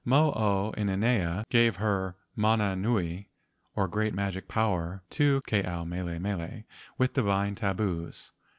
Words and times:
Mo 0.03 0.31
o 0.35 0.73
inanea 0.79 1.43
gave 1.51 1.75
her 1.75 2.15
mana 2.35 2.75
nui, 2.75 3.29
or 3.75 3.87
great 3.87 4.15
magic 4.15 4.47
power, 4.47 5.03
to 5.11 5.41
Ke 5.41 5.63
ao 5.63 5.83
mele 5.85 6.17
mele—with 6.19 7.13
divine 7.13 7.53
tabus. 7.53 8.31